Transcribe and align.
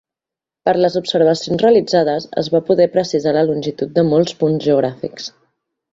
Per 0.67 0.71
les 0.83 0.95
observacions 1.01 1.61
realitzades 1.65 2.25
es 2.43 2.49
va 2.55 2.63
poder 2.71 2.89
precisar 2.97 3.35
la 3.39 3.47
longitud 3.51 3.93
de 3.99 4.09
molts 4.11 4.37
punts 4.41 4.67
geogràfics. 4.71 5.29